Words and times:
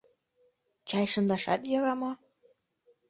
Чай 0.89 1.05
шындашат 1.13 1.61
йӧра 1.71 1.93
мо? 2.01 2.11